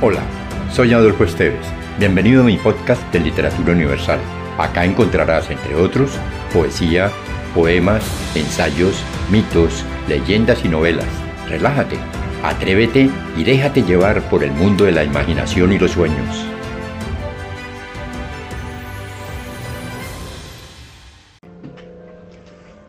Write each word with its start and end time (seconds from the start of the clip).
Hola, 0.00 0.22
soy 0.70 0.92
Adolfo 0.92 1.24
Esteves. 1.24 1.66
Bienvenido 1.98 2.42
a 2.42 2.44
mi 2.44 2.56
podcast 2.56 3.02
de 3.12 3.18
Literatura 3.18 3.72
Universal. 3.72 4.20
Acá 4.56 4.84
encontrarás, 4.84 5.50
entre 5.50 5.74
otros, 5.74 6.12
poesía, 6.52 7.10
poemas, 7.52 8.04
ensayos, 8.36 9.02
mitos, 9.28 9.84
leyendas 10.06 10.64
y 10.64 10.68
novelas. 10.68 11.08
Relájate, 11.48 11.96
atrévete 12.44 13.10
y 13.36 13.42
déjate 13.42 13.82
llevar 13.82 14.22
por 14.30 14.44
el 14.44 14.52
mundo 14.52 14.84
de 14.84 14.92
la 14.92 15.02
imaginación 15.02 15.72
y 15.72 15.80
los 15.80 15.90
sueños. 15.90 16.46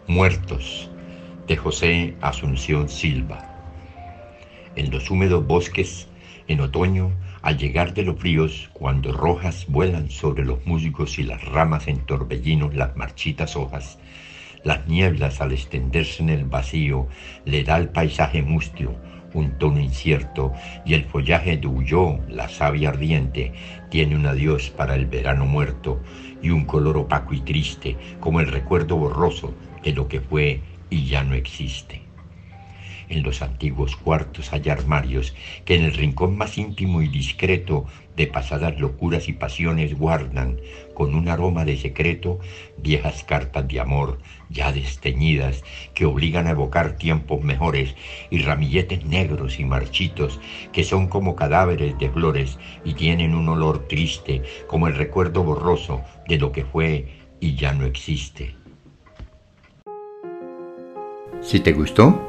Muertos 0.06 0.92
de 1.48 1.58
José 1.58 2.14
Asunción 2.22 2.88
Silva. 2.88 3.56
En 4.76 4.92
los 4.92 5.10
húmedos 5.10 5.48
bosques 5.48 6.09
en 6.50 6.60
otoño, 6.62 7.12
al 7.42 7.58
llegar 7.58 7.94
de 7.94 8.04
los 8.04 8.20
fríos, 8.20 8.70
cuando 8.74 9.14
rojas 9.14 9.66
vuelan 9.70 10.10
sobre 10.10 10.44
los 10.44 10.66
musgos 10.66 11.20
y 11.20 11.24
las 11.24 11.44
ramas 11.46 11.88
en 11.88 12.00
torbellinos 12.00 12.76
las 12.76 12.98
marchitas 12.98 13.56
hojas, 13.56 14.00
las 14.64 14.88
nieblas 14.88 15.40
al 15.40 15.54
extenderse 15.54 16.22
en 16.24 16.30
el 16.30 16.44
vacío 16.44 17.08
le 17.46 17.64
da 17.64 17.76
al 17.76 17.90
paisaje 17.90 18.42
mustio 18.42 18.96
un 19.34 19.52
tono 19.60 19.80
incierto 19.80 20.54
y 20.86 20.96
el 20.96 21.06
follaje 21.06 21.56
de 21.58 21.68
huyó, 21.68 22.20
la 22.28 22.50
savia 22.50 22.90
ardiente, 22.90 23.54
tiene 23.90 24.16
un 24.16 24.26
adiós 24.26 24.72
para 24.72 24.96
el 24.96 25.06
verano 25.06 25.46
muerto 25.46 26.02
y 26.42 26.50
un 26.50 26.66
color 26.66 26.98
opaco 26.98 27.36
y 27.36 27.42
triste 27.42 27.96
como 28.20 28.40
el 28.40 28.48
recuerdo 28.48 28.98
borroso 28.98 29.54
de 29.84 29.94
lo 29.94 30.08
que 30.08 30.20
fue 30.20 30.62
y 30.90 31.06
ya 31.06 31.24
no 31.24 31.36
existe. 31.36 32.09
En 33.10 33.24
los 33.24 33.42
antiguos 33.42 33.96
cuartos 33.96 34.54
hay 34.54 34.70
armarios 34.70 35.34
que 35.66 35.76
en 35.76 35.84
el 35.84 35.94
rincón 35.94 36.38
más 36.38 36.60
íntimo 36.60 37.02
y 37.02 37.08
discreto 37.08 37.86
de 38.16 38.28
pasadas 38.28 38.80
locuras 38.80 39.28
y 39.28 39.34
pasiones 39.34 39.98
guardan 39.98 40.60
con 40.94 41.16
un 41.16 41.28
aroma 41.28 41.66
de 41.66 41.76
secreto 41.78 42.40
viejas 42.78 43.24
cartas 43.24 43.68
de 43.68 43.80
amor 43.80 44.20
ya 44.50 44.72
desteñidas 44.72 45.64
que 45.96 46.06
obligan 46.06 46.46
a 46.46 46.52
evocar 46.52 46.98
tiempos 46.98 47.42
mejores 47.42 47.96
y 48.30 48.40
ramilletes 48.40 49.04
negros 49.06 49.60
y 49.60 49.66
marchitos 49.66 50.40
que 50.72 50.84
son 50.84 51.08
como 51.08 51.36
cadáveres 51.36 51.98
de 51.98 52.10
flores 52.10 52.60
y 52.86 52.94
tienen 52.94 53.34
un 53.34 53.50
olor 53.50 53.88
triste 53.88 54.44
como 54.68 54.88
el 54.88 54.96
recuerdo 54.96 55.44
borroso 55.44 56.02
de 56.28 56.38
lo 56.38 56.52
que 56.52 56.64
fue 56.64 57.08
y 57.40 57.56
ya 57.56 57.74
no 57.74 57.86
existe. 57.86 58.56
Si 61.42 61.62
te 61.62 61.72
gustó, 61.72 62.29